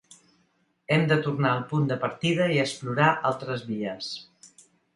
[0.95, 4.13] Hem de tornar al punt de partida i explorar altres vies.